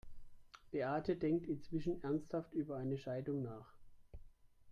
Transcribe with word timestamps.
Beate 0.71 1.15
denkt 1.15 1.45
inzwischen 1.45 2.01
ernsthaft 2.01 2.55
über 2.55 2.77
eine 2.77 2.97
Scheidung 2.97 3.43
nach. 3.43 3.75